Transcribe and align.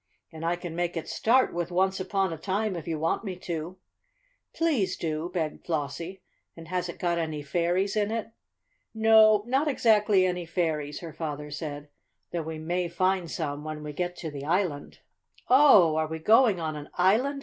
And 0.31 0.43
I 0.43 0.55
can 0.55 0.75
make 0.75 0.97
it 0.97 1.07
start 1.07 1.53
with 1.53 1.69
'once 1.71 1.99
upon 1.99 2.33
a 2.33 2.37
time,' 2.39 2.75
if 2.75 2.87
you 2.87 2.97
want 2.97 3.23
me 3.23 3.35
to." 3.35 3.77
"Please 4.51 4.97
do," 4.97 5.29
begged 5.31 5.63
Flossie. 5.63 6.23
"And 6.57 6.69
has 6.69 6.89
it 6.89 6.97
got 6.97 7.19
any 7.19 7.43
fairies 7.43 7.95
in 7.95 8.09
it?" 8.09 8.31
"No, 8.95 9.43
not 9.45 9.67
exactly 9.67 10.25
any 10.25 10.47
fairies," 10.47 11.01
her 11.01 11.13
father 11.13 11.51
said; 11.51 11.87
"though 12.31 12.41
we 12.41 12.57
may 12.57 12.87
find 12.87 13.29
some 13.29 13.63
when 13.63 13.83
we 13.83 13.93
get 13.93 14.15
to 14.15 14.31
the 14.31 14.43
island." 14.43 15.01
"Oh, 15.49 15.95
are 15.97 16.07
we 16.07 16.17
going 16.17 16.59
on 16.59 16.75
an 16.75 16.89
island?" 16.95 17.39